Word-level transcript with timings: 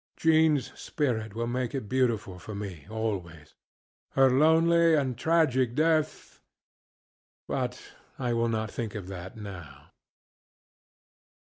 JeanŌĆÖs 0.17 0.75
spirit 0.75 1.35
will 1.35 1.45
make 1.45 1.75
it 1.75 1.87
beautiful 1.87 2.39
for 2.39 2.55
me 2.55 2.87
always. 2.89 3.53
Her 4.13 4.31
lonely 4.31 4.95
and 4.95 5.15
tragic 5.15 5.75
deathŌĆöbut 5.75 6.39
I 8.17 8.33
will 8.33 8.49
not 8.49 8.71
think 8.71 8.95
of 8.95 9.07
that 9.09 9.37
now. 9.37 9.91